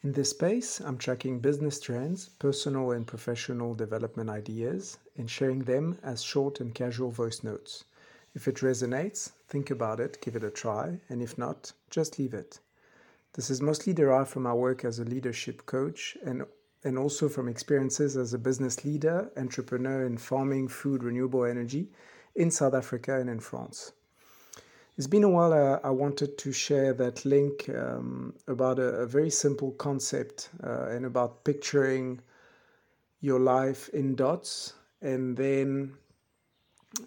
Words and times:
In 0.00 0.12
this 0.12 0.30
space, 0.30 0.80
I'm 0.80 0.96
tracking 0.96 1.40
business 1.40 1.80
trends, 1.80 2.28
personal 2.28 2.92
and 2.92 3.04
professional 3.04 3.74
development 3.74 4.30
ideas, 4.30 4.96
and 5.16 5.28
sharing 5.28 5.64
them 5.64 5.98
as 6.04 6.22
short 6.22 6.60
and 6.60 6.72
casual 6.72 7.10
voice 7.10 7.42
notes. 7.42 7.84
If 8.32 8.46
it 8.46 8.58
resonates, 8.58 9.32
think 9.48 9.72
about 9.72 9.98
it, 9.98 10.20
give 10.20 10.36
it 10.36 10.44
a 10.44 10.50
try, 10.50 11.00
and 11.08 11.20
if 11.20 11.36
not, 11.36 11.72
just 11.90 12.16
leave 12.16 12.32
it. 12.32 12.60
This 13.32 13.50
is 13.50 13.60
mostly 13.60 13.92
derived 13.92 14.30
from 14.30 14.44
my 14.44 14.54
work 14.54 14.84
as 14.84 15.00
a 15.00 15.04
leadership 15.04 15.66
coach 15.66 16.16
and, 16.24 16.44
and 16.84 16.96
also 16.96 17.28
from 17.28 17.48
experiences 17.48 18.16
as 18.16 18.32
a 18.32 18.38
business 18.38 18.84
leader, 18.84 19.32
entrepreneur 19.36 20.06
in 20.06 20.16
farming, 20.16 20.68
food, 20.68 21.02
renewable 21.02 21.44
energy 21.44 21.90
in 22.36 22.52
South 22.52 22.74
Africa 22.74 23.18
and 23.18 23.28
in 23.28 23.40
France. 23.40 23.90
It's 24.98 25.06
been 25.06 25.22
a 25.22 25.28
while 25.28 25.52
uh, 25.52 25.78
I 25.84 25.90
wanted 25.90 26.38
to 26.38 26.50
share 26.50 26.92
that 26.94 27.24
link 27.24 27.68
um, 27.68 28.34
about 28.48 28.80
a, 28.80 29.02
a, 29.02 29.06
very 29.06 29.30
simple 29.30 29.70
concept 29.70 30.50
uh, 30.64 30.88
and 30.88 31.06
about 31.06 31.44
picturing 31.44 32.20
your 33.20 33.38
life 33.38 33.88
in 33.90 34.16
dots 34.16 34.72
and 35.00 35.36
then 35.36 35.92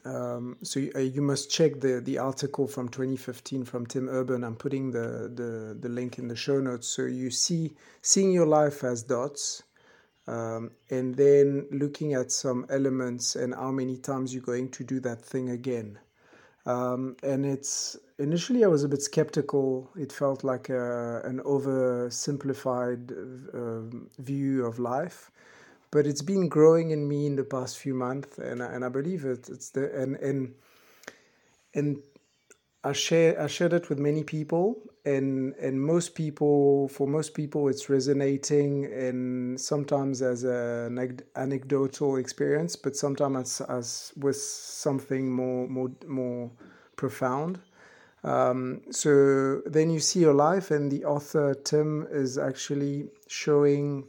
um, 0.06 0.56
so 0.64 0.80
you, 0.80 0.92
uh, 0.96 1.00
you, 1.00 1.22
must 1.22 1.52
check 1.52 1.82
the, 1.82 2.00
the 2.00 2.18
article 2.18 2.66
from 2.66 2.88
2015 2.88 3.66
from 3.66 3.86
Tim 3.86 4.08
Urban. 4.08 4.46
I'm 4.46 4.56
putting 4.56 4.92
the, 4.92 5.30
the, 5.34 5.78
the 5.78 5.90
link 5.90 6.18
in 6.18 6.30
the 6.30 6.36
show 6.36 6.62
notes. 6.62 6.88
So 6.88 7.02
you 7.02 7.30
see 7.30 7.74
seeing 8.02 8.32
your 8.32 8.46
life 8.46 8.86
as 8.86 9.04
dots 9.04 9.64
um, 10.28 10.72
and 10.90 11.14
then 11.16 11.68
looking 11.72 12.14
at 12.14 12.32
some 12.32 12.66
elements 12.70 13.36
and 13.36 13.54
how 13.54 13.72
many 13.72 13.98
times 13.98 14.34
you're 14.34 14.44
going 14.44 14.70
to 14.70 14.86
do 14.86 15.02
that 15.02 15.22
thing 15.26 15.50
again. 15.50 16.00
Um, 16.66 17.16
and 17.24 17.46
it's 17.46 17.98
initially 18.20 18.64
I 18.64 18.68
was 18.68 18.84
a 18.84 18.90
bit 18.90 19.02
skeptical. 19.02 19.90
It 19.98 20.12
felt 20.12 20.44
like 20.44 20.70
a, 20.70 21.22
an 21.26 21.40
oversimplified 21.40 23.12
uh, 23.54 23.82
view 24.22 24.66
of 24.66 24.78
life, 24.80 25.32
but 25.92 26.06
it's 26.06 26.22
been 26.22 26.48
growing 26.50 26.92
in 26.92 27.08
me 27.08 27.26
in 27.26 27.36
the 27.36 27.44
past 27.44 27.78
few 27.80 27.94
months, 27.96 28.38
and 28.38 28.62
and 28.62 28.86
I 28.86 28.90
believe 28.90 29.26
it. 29.26 29.50
It's 29.50 29.70
the 29.72 29.92
and 30.00 30.16
and 30.18 30.54
and 31.74 31.98
I 32.84 32.94
share 32.94 33.40
I 33.40 33.48
shared 33.48 33.74
it 33.74 33.90
with 33.90 34.00
many 34.00 34.24
people, 34.24 34.82
and 35.06 35.56
and 35.56 35.82
most 35.82 36.14
people 36.14 36.88
for 36.88 37.08
most 37.08 37.34
people 37.34 37.68
it's 37.68 37.90
resonating 37.90 38.86
and 38.86 39.60
sometimes 39.60 40.22
as 40.22 40.44
an 40.44 41.22
anecdotal 41.36 42.18
experience 42.18 42.76
but 42.76 42.96
sometimes 42.96 43.62
as, 43.62 43.68
as 43.70 44.14
with 44.18 44.38
something 44.38 45.32
more 45.32 45.68
more 45.68 45.92
more 46.08 46.52
profound. 46.96 47.60
Um, 48.24 48.82
so 48.92 49.62
then 49.66 49.90
you 49.90 50.00
see 50.00 50.20
your 50.20 50.36
life 50.36 50.70
and 50.70 50.92
the 50.92 51.06
author 51.06 51.56
tim 51.56 52.08
is 52.12 52.38
actually 52.38 53.10
showing 53.28 54.06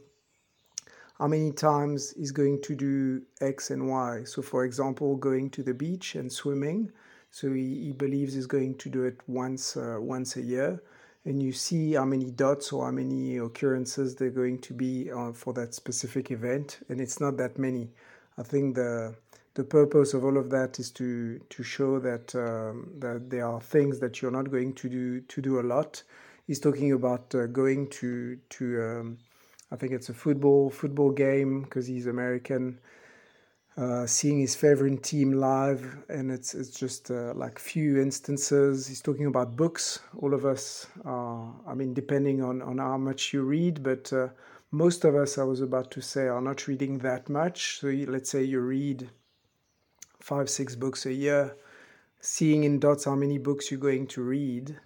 how 1.17 1.27
many 1.27 1.51
times 1.51 2.13
he's 2.15 2.31
going 2.31 2.61
to 2.61 2.75
do 2.75 3.23
x 3.41 3.71
and 3.71 3.87
y. 3.87 4.23
So 4.25 4.43
for 4.43 4.65
example 4.65 5.15
going 5.15 5.49
to 5.51 5.63
the 5.63 5.73
beach 5.73 6.13
and 6.13 6.31
swimming 6.31 6.91
so 7.33 7.51
he, 7.51 7.85
he 7.85 7.91
believes 7.93 8.35
he's 8.35 8.45
going 8.45 8.75
to 8.75 8.89
do 8.89 9.05
it 9.05 9.19
once 9.25 9.75
uh, 9.75 9.97
once 9.99 10.37
a 10.37 10.41
year, 10.41 10.79
and 11.25 11.41
you 11.41 11.51
see 11.51 11.93
how 11.93 12.05
many 12.05 12.29
dots 12.29 12.71
or 12.71 12.85
how 12.85 12.91
many 12.91 13.37
occurrences 13.37 14.13
they're 14.13 14.29
going 14.29 14.59
to 14.59 14.71
be 14.71 15.09
uh, 15.09 15.31
for 15.31 15.51
that 15.53 15.73
specific 15.73 16.29
event, 16.29 16.77
and 16.89 17.01
it's 17.01 17.19
not 17.19 17.35
that 17.37 17.57
many. 17.57 17.89
I 18.37 18.43
think 18.43 18.75
the 18.75 19.15
the 19.55 19.63
purpose 19.63 20.13
of 20.13 20.23
all 20.23 20.37
of 20.37 20.51
that 20.51 20.77
is 20.77 20.91
to 20.91 21.39
to 21.49 21.63
show 21.63 21.97
that 22.01 22.35
um, 22.35 22.93
that 22.99 23.31
there 23.31 23.47
are 23.47 23.59
things 23.59 23.99
that 23.99 24.21
you're 24.21 24.37
not 24.39 24.51
going 24.51 24.73
to 24.75 24.87
do 24.87 25.21
to 25.21 25.41
do 25.41 25.59
a 25.59 25.65
lot. 25.65 26.03
He's 26.45 26.59
talking 26.59 26.91
about 26.91 27.33
uh, 27.33 27.47
going 27.47 27.89
to 28.01 28.37
to 28.49 28.83
um, 28.83 29.17
I 29.71 29.75
think 29.75 29.93
it's 29.93 30.09
a 30.09 30.13
football 30.13 30.69
football 30.69 31.09
game 31.09 31.63
because 31.63 31.87
he's 31.87 32.05
American 32.05 32.77
uh, 33.75 34.05
seeing 34.05 34.39
his 34.39 34.55
favorite 34.55 35.01
team 35.01 35.33
live, 35.33 35.97
and 36.09 36.31
it's 36.31 36.53
it's 36.53 36.69
just 36.69 37.09
uh, 37.09 37.33
like 37.33 37.57
few 37.57 37.99
instances. 37.99 38.87
He's 38.87 39.01
talking 39.01 39.25
about 39.25 39.55
books. 39.55 39.99
All 40.19 40.33
of 40.33 40.45
us, 40.45 40.87
uh, 41.05 41.45
I 41.67 41.73
mean, 41.73 41.93
depending 41.93 42.43
on 42.43 42.61
on 42.61 42.77
how 42.77 42.97
much 42.97 43.33
you 43.33 43.41
read, 43.43 43.81
but 43.81 44.13
uh, 44.13 44.27
most 44.71 45.05
of 45.05 45.15
us, 45.15 45.37
I 45.37 45.43
was 45.43 45.61
about 45.61 45.89
to 45.91 46.01
say, 46.01 46.27
are 46.27 46.41
not 46.41 46.67
reading 46.67 46.99
that 46.99 47.29
much. 47.29 47.79
So 47.79 47.87
you, 47.87 48.05
let's 48.05 48.29
say 48.29 48.43
you 48.43 48.59
read 48.59 49.09
five, 50.19 50.49
six 50.49 50.75
books 50.75 51.05
a 51.05 51.13
year. 51.13 51.55
Seeing 52.19 52.63
in 52.63 52.79
dots 52.79 53.05
how 53.05 53.15
many 53.15 53.37
books 53.37 53.69
you're 53.69 53.79
going 53.79 54.07
to 54.07 54.23
read. 54.23 54.77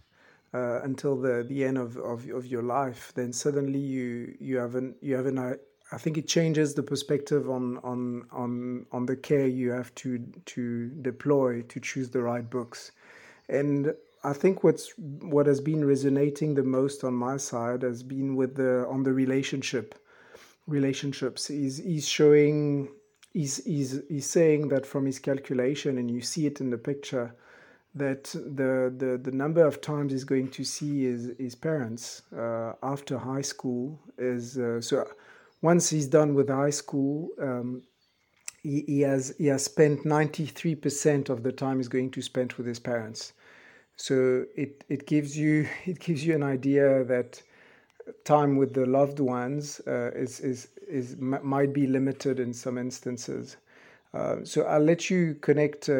Uh, 0.53 0.79
until 0.81 1.17
the, 1.17 1.45
the 1.49 1.63
end 1.65 1.77
of, 1.77 1.97
of, 1.97 2.27
of 2.29 2.47
your 2.47 2.63
life, 2.63 3.11
then 3.15 3.33
suddenly 3.33 3.79
you 3.79 4.33
you 4.39 4.57
have 4.57 4.75
an 4.75 4.95
you 5.01 5.13
have 5.13 5.25
an 5.25 5.57
I 5.91 5.97
think 5.97 6.17
it 6.17 6.27
changes 6.27 6.73
the 6.73 6.83
perspective 6.83 7.49
on 7.49 7.77
on 7.77 8.27
on 8.31 8.85
on 8.91 9.05
the 9.05 9.15
care 9.15 9.47
you 9.47 9.71
have 9.71 9.93
to 9.95 10.19
to 10.45 10.89
deploy 11.01 11.61
to 11.63 11.79
choose 11.79 12.09
the 12.09 12.21
right 12.21 12.47
books, 12.49 12.91
and 13.47 13.93
I 14.23 14.33
think 14.33 14.63
what's 14.63 14.91
what 14.97 15.45
has 15.45 15.61
been 15.61 15.85
resonating 15.85 16.55
the 16.55 16.63
most 16.63 17.03
on 17.03 17.13
my 17.13 17.37
side 17.37 17.83
has 17.83 18.03
been 18.03 18.35
with 18.35 18.55
the 18.55 18.85
on 18.87 19.03
the 19.03 19.13
relationship 19.13 19.95
relationships. 20.67 21.47
He's 21.47 21.77
he's 21.77 22.07
showing 22.07 22.89
he's 23.33 23.63
he's 23.63 24.01
he's 24.09 24.25
saying 24.25 24.67
that 24.69 24.85
from 24.85 25.05
his 25.05 25.19
calculation, 25.19 25.97
and 25.97 26.11
you 26.11 26.21
see 26.21 26.45
it 26.47 26.59
in 26.59 26.69
the 26.69 26.77
picture 26.77 27.33
that 27.95 28.25
the, 28.25 28.93
the, 28.95 29.19
the 29.23 29.31
number 29.31 29.65
of 29.65 29.81
times 29.81 30.11
he's 30.11 30.23
going 30.23 30.49
to 30.49 30.63
see 30.63 31.05
his, 31.05 31.31
his 31.39 31.55
parents 31.55 32.21
uh, 32.37 32.73
after 32.83 33.17
high 33.17 33.41
school 33.41 33.99
is 34.17 34.57
uh, 34.57 34.79
so 34.79 35.07
once 35.61 35.89
he's 35.89 36.07
done 36.07 36.35
with 36.35 36.49
high 36.49 36.69
school, 36.69 37.29
um, 37.41 37.83
he, 38.63 38.83
he, 38.87 39.01
has 39.01 39.33
he 39.37 39.47
has 39.47 39.63
spent 39.63 40.03
93% 40.03 41.29
of 41.29 41.43
the 41.43 41.51
time 41.51 41.77
he's 41.77 41.87
going 41.87 42.11
to 42.11 42.21
spend 42.21 42.53
with 42.53 42.65
his 42.65 42.79
parents. 42.79 43.33
So 43.95 44.45
it, 44.55 44.83
it 44.89 45.07
gives 45.07 45.37
you 45.37 45.67
it 45.85 45.99
gives 45.99 46.25
you 46.25 46.35
an 46.35 46.43
idea 46.43 47.03
that 47.05 47.41
time 48.23 48.55
with 48.57 48.73
the 48.73 48.85
loved 48.85 49.19
ones 49.19 49.81
uh, 49.87 50.11
is, 50.15 50.39
is, 50.39 50.69
is 50.87 51.17
might 51.17 51.73
be 51.73 51.87
limited 51.87 52.39
in 52.39 52.53
some 52.53 52.77
instances. 52.77 53.57
Uh, 54.13 54.37
so 54.43 54.63
I'll 54.63 54.79
let 54.79 55.09
you 55.09 55.35
connect 55.35 55.89
uh, 55.89 55.93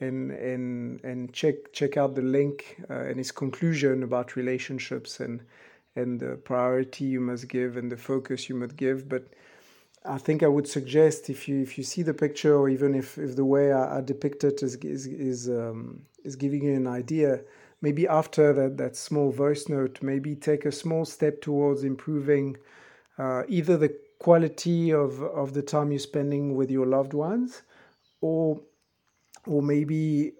and 0.00 0.30
and 0.30 1.04
and 1.04 1.32
check 1.32 1.72
check 1.72 1.96
out 1.96 2.14
the 2.14 2.22
link 2.22 2.80
uh, 2.88 2.94
and 2.94 3.18
his 3.18 3.32
conclusion 3.32 4.04
about 4.04 4.36
relationships 4.36 5.18
and 5.20 5.42
and 5.98 6.20
the 6.20 6.36
priority 6.36 7.04
you 7.04 7.20
must 7.20 7.48
give 7.48 7.76
and 7.76 7.90
the 7.90 7.96
focus 7.96 8.48
you 8.48 8.54
must 8.54 8.76
give. 8.76 9.08
But 9.08 9.24
I 10.04 10.18
think 10.18 10.42
I 10.42 10.48
would 10.48 10.68
suggest 10.68 11.28
if 11.28 11.48
you 11.48 11.60
if 11.60 11.76
you 11.76 11.84
see 11.84 12.02
the 12.02 12.14
picture 12.14 12.54
or 12.56 12.68
even 12.68 12.94
if, 12.94 13.18
if 13.18 13.36
the 13.36 13.44
way 13.44 13.72
I, 13.72 13.98
I 13.98 14.00
depict 14.00 14.44
it 14.44 14.62
is 14.62 14.76
is 14.76 15.06
is, 15.06 15.48
um, 15.48 16.02
is 16.24 16.36
giving 16.36 16.64
you 16.64 16.74
an 16.74 16.86
idea, 16.86 17.40
maybe 17.82 18.06
after 18.06 18.52
that, 18.52 18.76
that 18.78 18.96
small 18.96 19.30
voice 19.30 19.68
note, 19.68 19.98
maybe 20.02 20.34
take 20.34 20.64
a 20.64 20.72
small 20.72 21.04
step 21.04 21.40
towards 21.40 21.84
improving 21.84 22.56
uh, 23.18 23.42
either 23.48 23.76
the 23.76 23.94
quality 24.18 24.92
of, 24.92 25.22
of 25.22 25.54
the 25.54 25.62
time 25.62 25.90
you're 25.90 25.98
spending 25.98 26.56
with 26.56 26.70
your 26.70 26.86
loved 26.86 27.14
ones 27.14 27.62
or 28.20 28.60
or 29.46 29.62
maybe 29.62 30.32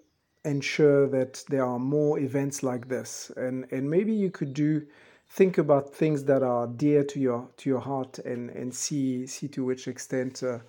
ensure 0.45 1.07
that 1.07 1.43
there 1.49 1.65
are 1.65 1.79
more 1.79 2.19
events 2.19 2.63
like 2.63 2.87
this 2.87 3.31
and 3.37 3.65
and 3.71 3.89
maybe 3.89 4.13
you 4.13 4.29
could 4.31 4.53
do 4.53 4.85
think 5.29 5.57
about 5.57 5.93
things 5.93 6.23
that 6.25 6.43
are 6.43 6.67
dear 6.67 7.03
to 7.03 7.19
your 7.19 7.47
to 7.57 7.69
your 7.69 7.79
heart 7.79 8.19
and 8.19 8.49
and 8.49 8.73
see 8.73 9.27
see 9.27 9.47
to 9.47 9.63
which 9.63 9.87
extent 9.87 10.43
uh, 10.43 10.59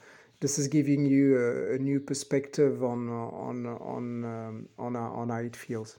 this 0.41 0.59
is 0.59 0.69
giving 0.69 1.05
you 1.05 1.37
a, 1.39 1.75
a, 1.75 1.79
new 1.79 2.01
perspective 2.01 2.83
on 2.83 3.09
on 3.09 3.67
on 3.67 4.25
um, 4.25 4.69
on, 4.79 4.97
on 4.97 5.29
how 5.29 5.39
it 5.39 5.57
feels. 5.57 5.97